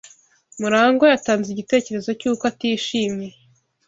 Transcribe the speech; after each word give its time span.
Murangwa 0.59 1.05
yatanze 1.13 1.47
igitekerezo 1.51 2.09
cyuko 2.19 2.43
atishimye. 2.51 3.29